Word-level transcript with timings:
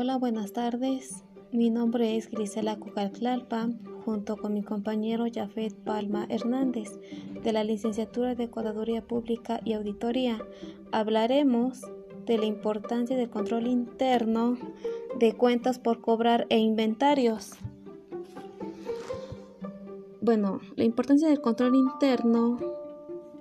Hola, 0.00 0.16
buenas 0.16 0.52
tardes. 0.52 1.24
Mi 1.50 1.70
nombre 1.70 2.16
es 2.16 2.30
Grisela 2.30 2.78
Cucalclalpa, 2.78 3.68
junto 4.04 4.36
con 4.36 4.54
mi 4.54 4.62
compañero 4.62 5.24
Jafet 5.28 5.74
Palma 5.74 6.24
Hernández, 6.28 7.00
de 7.42 7.52
la 7.52 7.64
Licenciatura 7.64 8.36
de 8.36 8.48
Contaduría 8.48 9.02
Pública 9.02 9.60
y 9.64 9.72
Auditoría. 9.72 10.38
Hablaremos 10.92 11.80
de 12.26 12.38
la 12.38 12.44
importancia 12.44 13.16
del 13.16 13.28
control 13.28 13.66
interno 13.66 14.56
de 15.18 15.32
cuentas 15.32 15.80
por 15.80 16.00
cobrar 16.00 16.46
e 16.48 16.58
inventarios. 16.58 17.54
Bueno, 20.20 20.60
la 20.76 20.84
importancia 20.84 21.26
del 21.26 21.40
control 21.40 21.74
interno 21.74 22.56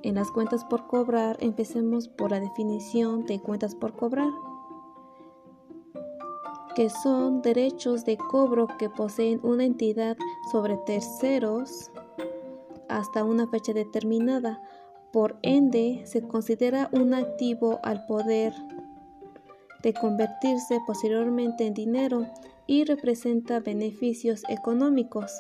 en 0.01 0.15
las 0.15 0.31
cuentas 0.31 0.65
por 0.65 0.87
cobrar, 0.87 1.37
empecemos 1.39 2.07
por 2.07 2.31
la 2.31 2.39
definición 2.39 3.27
de 3.27 3.39
cuentas 3.39 3.75
por 3.75 3.93
cobrar 3.93 4.31
que 6.77 6.91
son 6.91 7.41
derechos 7.41 8.05
de 8.05 8.17
cobro 8.17 8.67
que 8.77 8.87
poseen 8.87 9.39
una 9.41 9.65
entidad 9.65 10.15
sobre 10.51 10.77
terceros 10.85 11.89
hasta 12.87 13.23
una 13.23 13.47
fecha 13.47 13.73
determinada. 13.73 14.61
Por 15.11 15.39
ende, 15.41 16.03
se 16.05 16.21
considera 16.21 16.87
un 16.91 17.15
activo 17.15 17.79
al 17.81 18.05
poder 18.05 18.53
de 19.81 19.91
convertirse 19.95 20.79
posteriormente 20.85 21.65
en 21.65 21.73
dinero 21.73 22.27
y 22.67 22.83
representa 22.83 23.59
beneficios 23.59 24.43
económicos. 24.47 25.31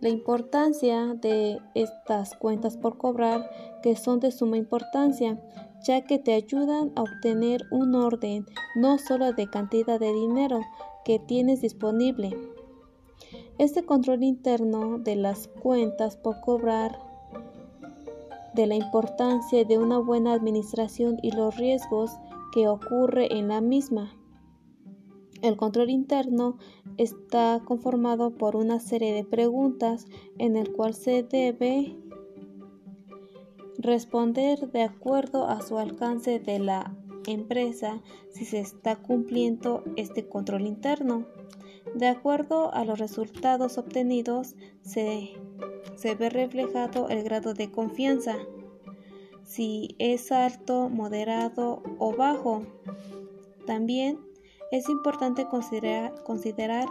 La 0.00 0.08
importancia 0.08 1.14
de 1.14 1.58
estas 1.74 2.36
cuentas 2.36 2.76
por 2.76 2.98
cobrar 2.98 3.50
que 3.82 3.96
son 3.96 4.20
de 4.20 4.30
suma 4.30 4.56
importancia 4.56 5.40
ya 5.84 6.02
que 6.02 6.18
te 6.18 6.34
ayudan 6.34 6.92
a 6.96 7.02
obtener 7.02 7.62
un 7.70 7.94
orden 7.94 8.46
no 8.76 8.98
solo 8.98 9.32
de 9.32 9.48
cantidad 9.48 9.98
de 9.98 10.12
dinero 10.12 10.60
que 11.04 11.18
tienes 11.18 11.60
disponible. 11.60 12.36
Este 13.58 13.84
control 13.84 14.22
interno 14.22 14.98
de 14.98 15.16
las 15.16 15.48
cuentas 15.48 16.16
por 16.16 16.40
cobrar, 16.40 17.00
de 18.54 18.66
la 18.66 18.74
importancia 18.74 19.64
de 19.64 19.78
una 19.78 19.98
buena 19.98 20.32
administración 20.32 21.18
y 21.22 21.32
los 21.32 21.56
riesgos 21.56 22.12
que 22.52 22.68
ocurre 22.68 23.36
en 23.36 23.48
la 23.48 23.60
misma. 23.60 24.17
El 25.40 25.56
control 25.56 25.90
interno 25.90 26.58
está 26.96 27.62
conformado 27.64 28.30
por 28.32 28.56
una 28.56 28.80
serie 28.80 29.14
de 29.14 29.24
preguntas 29.24 30.06
en 30.38 30.56
el 30.56 30.72
cual 30.72 30.94
se 30.94 31.22
debe 31.22 31.96
responder 33.78 34.70
de 34.72 34.82
acuerdo 34.82 35.46
a 35.46 35.62
su 35.62 35.78
alcance 35.78 36.40
de 36.40 36.58
la 36.58 36.96
empresa 37.26 38.02
si 38.30 38.44
se 38.44 38.58
está 38.58 38.96
cumpliendo 38.96 39.84
este 39.96 40.28
control 40.28 40.66
interno. 40.66 41.26
De 41.94 42.08
acuerdo 42.08 42.74
a 42.74 42.84
los 42.84 42.98
resultados 42.98 43.78
obtenidos, 43.78 44.56
se, 44.82 45.30
ve 46.18 46.30
reflejado 46.30 47.08
el 47.08 47.22
grado 47.22 47.54
de 47.54 47.70
confianza, 47.70 48.36
si 49.44 49.94
es 49.98 50.32
alto, 50.32 50.88
moderado 50.88 51.82
o 51.98 52.14
bajo. 52.14 52.62
También 53.66 54.18
es 54.70 54.88
importante 54.88 55.46
considerar, 55.48 56.86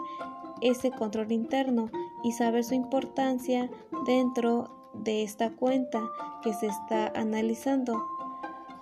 ese 0.60 0.90
control 0.90 1.32
interno 1.32 1.92
y 2.24 2.32
saber 2.32 2.64
su 2.64 2.74
importancia 2.74 3.70
dentro 4.08 4.92
de 4.96 5.22
esta 5.22 5.52
cuenta 5.52 6.02
que 6.42 6.52
se 6.54 6.66
está 6.66 7.08
analizando. 7.10 8.04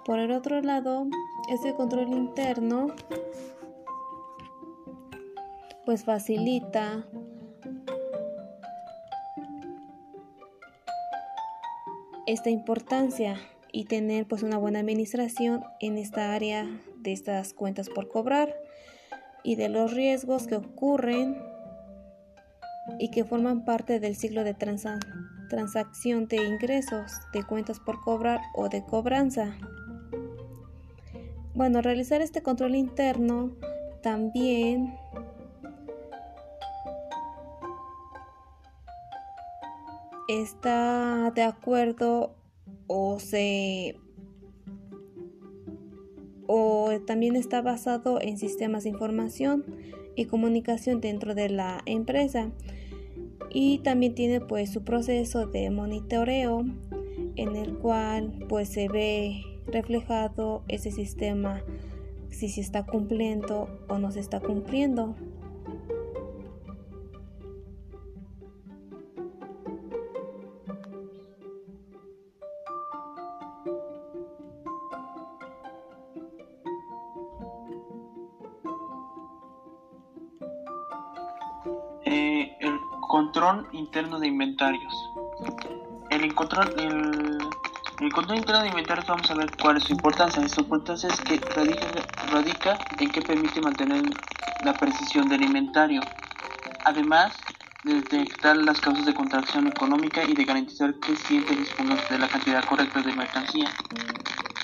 Por 0.06 0.20
el 0.20 0.32
otro 0.32 0.62
lado, 0.62 1.06
ese 1.50 1.74
control 1.76 2.14
interno 2.14 2.88
pues 5.86 6.06
facilita 6.06 7.06
esta 12.26 12.50
importancia 12.50 13.38
y 13.76 13.84
tener 13.84 14.26
pues 14.26 14.42
una 14.42 14.58
buena 14.58 14.80
administración 14.80 15.62
en 15.82 15.98
esta 15.98 16.34
área 16.34 16.66
de 17.00 17.12
estas 17.12 17.54
cuentas 17.54 17.90
por 17.90 18.08
cobrar 18.08 18.56
y 19.44 19.56
de 19.58 19.68
los 19.68 19.94
riesgos 19.94 20.48
que 20.48 20.56
ocurren 20.56 21.38
y 23.00 23.12
que 23.12 23.26
forman 23.26 23.66
parte 23.66 24.00
del 24.00 24.16
ciclo 24.16 24.46
de 24.46 24.54
transacción 24.54 26.30
de 26.30 26.38
ingresos, 26.38 27.12
de 27.34 27.44
cuentas 27.44 27.82
por 27.82 28.00
cobrar 28.00 28.40
o 28.54 28.70
de 28.70 28.82
cobranza. 28.86 29.58
Bueno, 31.54 31.82
realizar 31.82 32.22
este 32.22 32.42
control 32.42 32.76
interno 32.76 33.58
también 34.02 34.98
está 40.30 41.30
de 41.36 41.44
acuerdo 41.44 42.38
o 42.88 43.20
se 43.20 43.96
o 46.48 46.92
también 47.08 47.36
está 47.36 47.62
basado 47.62 48.22
en 48.22 48.38
sistemas 48.38 48.84
de 48.84 48.90
información 48.90 49.66
y 50.16 50.26
comunicación 50.26 51.02
dentro 51.02 51.34
de 51.36 51.50
la 51.50 51.82
empresa 51.86 52.52
y 53.50 53.80
también 53.80 54.16
tiene 54.16 54.42
pues 54.42 54.72
su 54.72 54.84
proceso 54.84 55.48
de 55.48 55.70
monitoreo 55.70 56.66
en 57.36 57.56
el 57.56 57.78
cual 57.78 58.46
pues 58.48 58.70
se 58.70 58.88
ve 58.88 59.42
reflejado 59.66 60.64
ese 60.68 60.92
sistema 60.92 61.64
si 62.30 62.50
se 62.50 62.62
está 62.62 62.86
cumpliendo 62.86 63.70
o 63.88 63.98
no 63.98 64.12
se 64.12 64.20
está 64.20 64.40
cumpliendo. 64.42 65.16
Control 83.16 83.66
interno 83.72 84.20
de 84.20 84.28
inventarios. 84.28 84.94
El 86.10 86.36
control, 86.36 86.68
el, 86.78 88.12
control 88.12 88.40
interno 88.40 88.62
de 88.62 88.68
inventarios 88.68 89.08
vamos 89.08 89.32
a 89.32 89.36
ver 89.36 89.50
cuál 89.56 89.78
es 89.78 89.86
su 89.86 89.94
importancia. 89.94 90.46
Su 90.50 90.60
importancia 90.60 91.08
es 91.08 91.22
que 91.22 91.40
radica, 92.30 92.78
en 93.00 93.10
que 93.10 93.22
permite 93.22 93.62
mantener 93.62 94.04
la 94.66 94.74
precisión 94.74 95.30
del 95.30 95.44
inventario. 95.44 96.02
Además 96.84 97.40
de 97.86 98.02
detectar 98.02 98.58
las 98.58 98.82
causas 98.82 99.06
de 99.06 99.14
contracción 99.14 99.68
económica 99.68 100.26
y 100.26 100.34
de 100.34 100.44
garantizar 100.44 100.94
que 100.96 101.14
cliente 101.14 101.56
disponga 101.56 101.96
de 102.10 102.20
la 102.20 102.28
cantidad 102.28 102.66
correcta 102.66 103.02
de 103.02 103.14
mercancía 103.14 103.72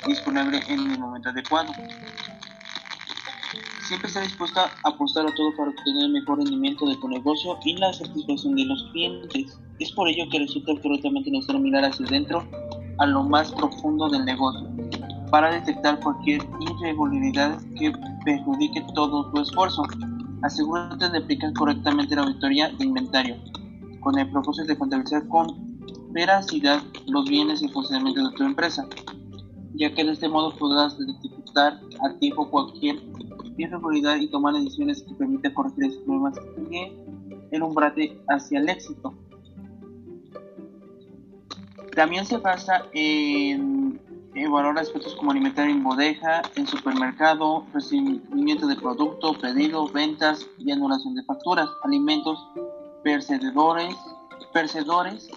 disponible 0.05 0.61
en 0.67 0.91
el 0.91 0.99
momento 0.99 1.29
adecuado 1.29 1.71
siempre 3.87 4.07
está 4.07 4.21
dispuesta 4.21 4.71
a 4.83 4.89
apostar 4.89 5.25
a 5.25 5.35
todo 5.35 5.53
para 5.55 5.69
obtener 5.69 6.05
el 6.05 6.13
mejor 6.13 6.37
rendimiento 6.37 6.87
de 6.87 6.95
tu 6.97 7.09
negocio 7.09 7.57
y 7.65 7.75
la 7.75 7.91
satisfacción 7.91 8.55
de 8.55 8.65
los 8.65 8.83
clientes. 8.91 9.59
Es 9.79 9.91
por 9.91 10.07
ello 10.07 10.25
que 10.31 10.39
resulta 10.39 10.71
absolutamente 10.71 11.31
necesario 11.31 11.61
mirar 11.61 11.85
hacia 11.85 12.05
adentro, 12.05 12.47
a 12.99 13.05
lo 13.05 13.23
más 13.23 13.51
profundo 13.51 14.09
del 14.09 14.25
negocio, 14.25 14.69
para 15.31 15.51
detectar 15.51 15.99
cualquier 15.99 16.41
irregularidad 16.59 17.59
que 17.77 17.91
perjudique 18.23 18.85
todo 18.93 19.29
tu 19.31 19.41
esfuerzo. 19.41 19.83
Asegúrate 20.43 21.09
de 21.09 21.17
aplicar 21.17 21.51
correctamente 21.53 22.15
la 22.15 22.23
auditoría 22.23 22.69
de 22.69 22.85
inventario, 22.85 23.35
con 23.99 24.17
el 24.17 24.29
propósito 24.29 24.67
de 24.67 24.77
contabilizar 24.77 25.27
con 25.27 25.47
veracidad 26.11 26.81
los 27.07 27.25
bienes 27.29 27.61
y 27.61 27.67
funcionamiento 27.69 28.27
de 28.27 28.35
tu 28.35 28.43
empresa, 28.43 28.87
ya 29.75 29.93
que 29.93 30.03
de 30.03 30.11
este 30.11 30.27
modo 30.27 30.55
podrás 30.57 30.97
detectar 30.97 31.79
a 32.03 32.13
tiempo 32.19 32.49
cualquier 32.49 32.99
irregularidad 33.63 34.17
y 34.17 34.27
tomar 34.27 34.53
decisiones 34.53 35.03
que 35.03 35.13
permitan 35.15 35.53
corregir 35.53 35.85
esos 35.85 36.01
problemas 36.03 36.35
y 36.69 36.91
el 37.51 37.63
umbral 37.63 37.93
hacia 38.29 38.59
el 38.59 38.69
éxito. 38.69 39.13
También 41.95 42.25
se 42.25 42.37
basa 42.37 42.85
en 42.93 43.99
evaluar 44.33 44.79
aspectos 44.79 45.13
como 45.15 45.31
alimentario 45.31 45.71
en 45.71 45.83
bodeja, 45.83 46.41
en 46.55 46.65
supermercado, 46.65 47.65
recibimiento 47.73 48.65
de 48.65 48.75
producto, 48.75 49.33
pedido, 49.33 49.87
ventas 49.89 50.47
y 50.57 50.71
anulación 50.71 51.15
de 51.15 51.23
facturas, 51.23 51.69
alimentos, 51.83 52.47
percededores, 53.03 53.95
percedores, 54.53 55.29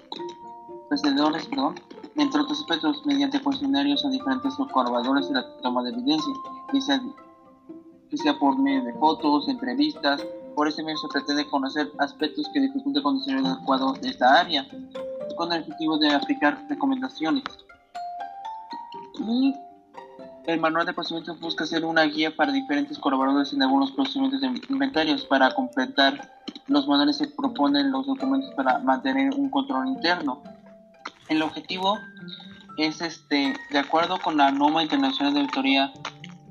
percededores, 0.89 1.47
perdón, 1.47 1.75
entre 2.17 2.41
otros 2.41 2.61
aspectos, 2.61 3.05
mediante 3.05 3.41
cuestionarios 3.41 4.05
a 4.05 4.11
diferentes 4.11 4.55
colaboradores 4.73 5.29
y 5.31 5.33
la 5.33 5.45
toma 5.63 5.83
de 5.83 5.91
evidencia, 5.91 6.33
sea 8.13 8.39
por 8.39 8.59
medio 8.59 8.85
de 8.85 8.93
fotos, 8.95 9.49
entrevistas. 9.49 10.25
Por 10.55 10.69
ese 10.69 10.83
medio 10.83 10.99
se 10.99 11.09
pretende 11.09 11.47
conocer 11.47 11.91
aspectos 11.99 12.49
que 12.53 12.61
dificulten 12.61 12.99
el 12.99 13.03
condicionamiento 13.03 13.59
adecuado 13.59 13.93
de 13.95 14.09
esta 14.09 14.41
área, 14.41 14.67
con 15.37 15.53
el 15.53 15.63
objetivo 15.63 15.99
de 15.99 16.11
aplicar 16.11 16.65
recomendaciones. 16.69 17.45
Y 19.19 19.55
El 20.47 20.61
manual 20.61 20.85
de 20.85 20.93
procedimientos 20.93 21.41
busca 21.41 21.65
ser 21.65 21.87
una 21.87 22.03
guía 22.03 22.37
para 22.37 22.53
diferentes 22.53 22.99
colaboradores 22.99 23.55
en 23.55 23.63
algunos 23.63 23.93
procedimientos 23.93 24.43
de 24.43 24.61
inventarios. 24.69 25.25
Para 25.25 25.55
completar 25.55 26.31
los 26.67 26.87
manuales 26.87 27.17
se 27.17 27.29
proponen 27.29 27.91
los 27.91 28.07
documentos 28.07 28.53
para 28.55 28.79
mantener 28.81 29.33
un 29.35 29.49
control 29.49 29.89
interno. 29.89 30.43
El 31.31 31.41
objetivo 31.41 31.99
es 32.77 33.01
este, 33.01 33.55
de 33.71 33.79
acuerdo 33.79 34.19
con 34.19 34.37
la 34.37 34.51
norma 34.51 34.83
internacional 34.83 35.33
de 35.33 35.41
auditoría 35.41 35.93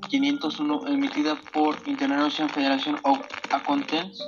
501 0.08 0.86
emitida 0.88 1.36
por 1.52 1.76
International 1.86 2.50
Federation 2.52 2.96
of 3.02 3.20
Accountants, 3.50 4.22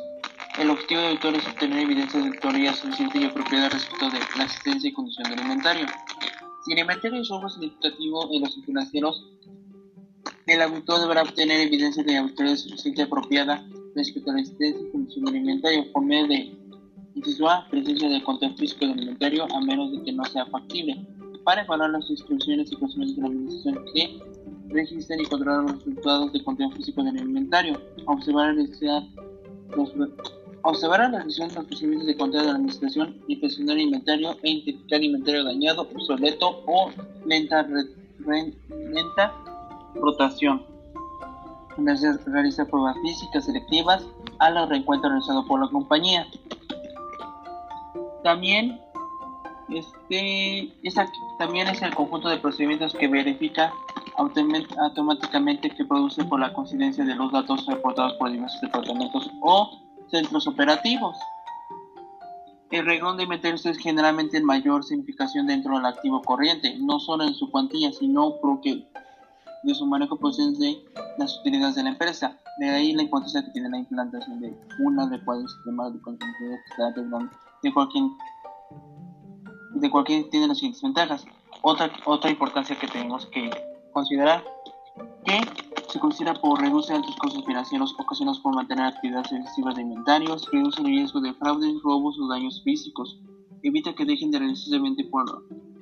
el 0.58 0.70
objetivo 0.70 1.00
de 1.00 1.08
auditoría 1.08 1.38
es 1.40 1.46
obtener 1.46 1.78
evidencia 1.80 2.20
de 2.20 2.28
auditoría 2.28 2.72
suficiente 2.74 3.18
y 3.18 3.24
apropiada 3.24 3.68
respecto 3.68 4.10
de 4.10 4.18
la 4.38 4.44
existencia 4.44 4.88
y 4.88 4.92
condición 4.92 5.30
del 5.30 5.40
inventario. 5.40 5.86
Si 6.64 6.72
el 6.72 6.78
inventario 6.78 7.20
es 7.20 7.30
algo 7.30 7.48
significativo 7.48 8.28
en 8.32 8.42
los 8.42 8.54
financieros, 8.64 9.24
el 10.46 10.62
auditor 10.62 11.00
deberá 11.00 11.22
obtener 11.22 11.60
evidencia 11.60 12.02
de 12.02 12.16
auditoría 12.16 12.56
suficiente 12.56 13.02
y 13.02 13.04
apropiada 13.04 13.66
respecto 13.94 14.30
a 14.30 14.34
la 14.34 14.40
existencia 14.40 14.82
y 14.82 14.90
condición 14.92 15.24
del 15.26 15.36
inventario 15.36 15.92
por 15.92 16.04
medio 16.04 16.26
de 16.26 16.56
A, 17.48 17.66
presencia 17.70 18.08
de 18.08 18.22
contexto 18.22 18.58
físico 18.58 18.86
del 18.86 19.00
inventario 19.00 19.46
a 19.52 19.60
menos 19.60 19.92
de 19.92 20.02
que 20.02 20.12
no 20.12 20.24
sea 20.24 20.46
factible 20.46 20.96
para 21.44 21.62
evaluar 21.62 21.90
las 21.90 22.08
instrucciones 22.10 22.70
y 22.72 22.76
procedimientos 22.76 23.16
de 23.16 23.22
la 23.22 23.28
administración 23.28 23.84
que 23.94 24.35
registren 24.76 25.20
y 25.20 25.24
controlan 25.24 25.66
los 25.66 25.84
resultados 25.84 26.32
de 26.32 26.44
contenido 26.44 26.76
físico 26.76 27.02
del 27.02 27.16
inventario, 27.18 27.80
observar, 28.06 28.54
los, 28.54 29.92
observar 30.62 31.10
la 31.10 31.18
de 31.18 31.54
los 31.54 31.64
procedimientos 31.66 32.06
de 32.06 32.16
control 32.16 32.42
de 32.42 32.48
la 32.48 32.54
administración, 32.56 33.16
inspeccionar 33.26 33.76
el 33.76 33.82
inventario 33.82 34.36
e 34.42 34.50
identificar 34.50 35.02
inventario 35.02 35.44
dañado, 35.44 35.82
obsoleto 35.82 36.62
o 36.66 36.90
lenta, 37.24 37.66
lenta 38.68 39.34
rotación. 39.94 40.64
Realizar 41.78 42.66
pruebas 42.68 42.96
físicas 43.02 43.44
selectivas 43.44 44.06
a 44.38 44.50
los 44.50 44.68
reencuentros 44.68 45.10
realizados 45.10 45.44
por 45.46 45.60
la 45.60 45.68
compañía. 45.68 46.26
También 48.22 48.80
este 49.68 50.72
también 51.38 51.68
es 51.68 51.82
el 51.82 51.94
conjunto 51.94 52.28
de 52.28 52.38
procedimientos 52.38 52.94
que 52.94 53.08
verifica 53.08 53.72
automáticamente 54.16 55.70
que 55.70 55.84
produce 55.84 56.24
por 56.24 56.40
la 56.40 56.52
coincidencia 56.52 57.04
de 57.04 57.14
los 57.14 57.32
datos 57.32 57.66
reportados 57.66 58.14
por 58.14 58.30
diversos 58.30 58.60
departamentos 58.60 59.30
o 59.42 59.80
centros 60.10 60.46
operativos. 60.46 61.16
El 62.70 62.84
reglón 62.84 63.16
de 63.16 63.24
inventarios 63.24 63.64
es 63.66 63.78
generalmente 63.78 64.36
el 64.38 64.44
mayor 64.44 64.82
significación 64.84 65.46
dentro 65.46 65.76
del 65.76 65.86
activo 65.86 66.20
corriente, 66.22 66.76
no 66.80 66.98
solo 66.98 67.24
en 67.24 67.34
su 67.34 67.50
cuantía, 67.50 67.92
sino 67.92 68.34
porque 68.42 68.88
de 69.62 69.74
su 69.74 69.86
manejo 69.86 70.16
procede 70.16 70.78
las 71.18 71.38
utilidades 71.38 71.76
de 71.76 71.84
la 71.84 71.90
empresa. 71.90 72.38
De 72.58 72.70
ahí 72.70 72.92
la 72.92 73.02
importancia 73.02 73.44
que 73.44 73.50
tiene 73.50 73.68
la 73.68 73.78
implantación 73.78 74.40
de 74.40 74.56
un 74.80 74.98
adecuado 74.98 75.46
sistema 75.46 75.90
de 75.90 76.00
control 76.00 76.30
de 77.62 77.72
cualquier 77.72 78.04
de 79.74 79.90
cualquier 79.90 80.28
tiene 80.30 80.48
las 80.48 80.58
siguientes 80.58 80.82
ventajas. 80.82 81.26
Otra, 81.62 81.90
otra 82.04 82.30
importancia 82.30 82.76
que 82.78 82.88
tenemos 82.88 83.26
que 83.26 83.50
considerar 83.96 84.44
que 85.24 85.40
se 85.90 85.98
considera 85.98 86.34
por 86.34 86.60
reducir 86.60 86.96
altos 86.96 87.16
costos 87.16 87.42
financieros 87.46 87.94
ocasionados 87.98 88.40
por 88.40 88.54
mantener 88.54 88.84
actividades 88.84 89.32
excesivas 89.32 89.74
de 89.74 89.82
inventarios, 89.82 90.46
reduce 90.52 90.82
el 90.82 90.88
riesgo 90.88 91.22
de 91.22 91.32
fraudes, 91.32 91.80
robos 91.82 92.18
o 92.20 92.28
daños 92.28 92.60
físicos, 92.62 93.18
evita 93.62 93.94
que 93.94 94.04
dejen 94.04 94.30
de 94.30 94.40
realizarse 94.40 94.78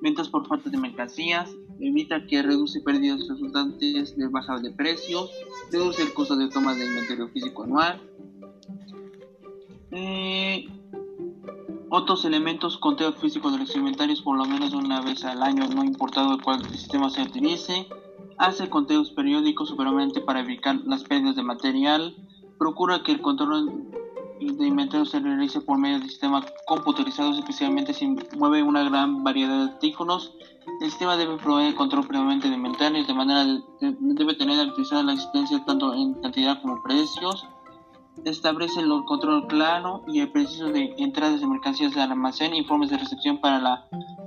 ventas 0.00 0.28
por 0.28 0.46
falta 0.46 0.70
de 0.70 0.78
mercancías, 0.78 1.50
evita 1.81 2.25
que 2.28 2.40
reduce 2.40 2.81
pérdidas 2.82 3.26
resultantes 3.28 4.17
de 4.17 4.28
bajada 4.28 4.60
de 4.60 4.70
precios, 4.70 5.32
reduce 5.72 6.02
el 6.02 6.14
costo 6.14 6.37
de 6.37 6.49
toma 6.49 6.72
de 6.75 6.87
inventario 6.87 7.28
físico 7.31 7.64
anual, 7.64 8.00
eh, 9.90 10.69
otros 11.96 12.25
elementos, 12.25 12.76
conteo 12.76 13.12
físico 13.12 13.52
de 13.52 13.58
los 13.58 13.76
inventarios 13.76 14.20
por 14.20 14.37
lo 14.37 14.44
menos 14.46 14.72
una 14.75 15.00
vez 15.00 15.25
al 15.25 15.40
año, 15.44 15.69
no 15.69 15.84
importado 15.84 16.37
cuál 16.43 16.64
sistema 16.70 17.08
se 17.08 17.22
utilice. 17.22 17.87
Hace 18.38 18.69
conteos 18.69 19.10
periódicos 19.12 19.69
superamente 19.69 20.20
para 20.20 20.40
evitar 20.40 20.76
las 20.86 21.04
pérdidas 21.04 21.36
de 21.36 21.42
material. 21.42 22.14
Procura 22.58 23.02
que 23.02 23.12
el 23.12 23.20
control 23.20 23.90
de 24.40 24.66
inventarios 24.66 25.10
se 25.10 25.20
realice 25.20 25.60
por 25.60 25.78
medio 25.78 26.00
de 26.00 26.08
sistemas 26.08 26.44
computarizados, 26.66 27.38
especialmente 27.38 27.94
si 27.94 28.08
mueve 28.36 28.62
una 28.62 28.82
gran 28.82 29.22
variedad 29.22 29.56
de 29.56 29.72
artículos. 29.72 30.32
El 30.81 30.90
sistema 30.90 31.16
debe 31.16 31.36
proveer 31.36 31.75
control 31.75 32.06
previamente 32.06 32.48
de 32.48 32.56
inventarios, 32.56 33.06
de 33.06 33.14
manera 33.14 33.44
debe 33.81 34.34
tener 34.34 34.56
garantizada 34.56 35.02
la 35.02 35.12
existencia 35.12 35.64
tanto 35.64 35.94
en 35.94 36.14
cantidad 36.14 36.60
como 36.60 36.82
precios 36.82 37.46
establece 38.25 38.81
el 38.81 39.04
control 39.04 39.46
claro 39.46 40.02
y 40.06 40.20
el 40.20 40.31
preciso 40.31 40.66
de 40.66 40.94
entradas 40.98 41.40
de 41.40 41.46
mercancías 41.46 41.96
al 41.96 42.12
almacén, 42.12 42.54
informes 42.54 42.90
de 42.90 42.98
recepción 42.98 43.38
para 43.38 43.58
las 43.58 43.81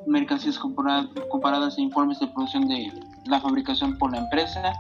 mercancías 0.08 0.58
comparadas 0.58 1.78
e 1.78 1.82
informes 1.82 2.20
de 2.20 2.28
producción 2.28 2.68
de 2.68 2.92
la 3.26 3.40
fabricación 3.40 3.98
por 3.98 4.12
la 4.12 4.20
empresa. 4.20 4.74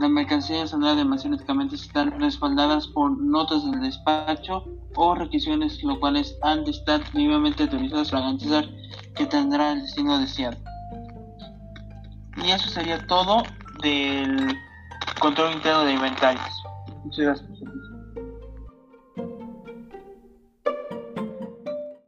Las 0.00 0.10
mercancías 0.10 0.70
de 0.70 0.88
almacén 0.88 1.34
están 1.34 2.20
respaldadas 2.20 2.86
por 2.88 3.16
notas 3.18 3.64
del 3.70 3.80
despacho 3.80 4.64
o 4.96 5.14
requisiciones 5.14 5.82
lo 5.82 5.98
cuales 6.00 6.36
han 6.42 6.64
de 6.64 6.72
estar 6.72 7.00
debidamente 7.12 7.64
autorizadas 7.64 8.10
para 8.10 8.22
garantizar 8.22 8.64
que 9.14 9.26
tendrá 9.26 9.72
el 9.72 9.82
destino 9.82 10.18
deseado. 10.18 10.56
Y 12.36 12.50
eso 12.50 12.68
sería 12.70 13.06
todo 13.06 13.42
del 13.82 14.56
control 15.20 15.52
interno 15.54 15.84
de 15.84 15.92
inventarios. 15.92 16.62
Muchas 17.04 17.24
gracias. 17.24 17.71